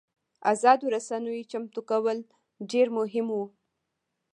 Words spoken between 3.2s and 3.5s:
وو.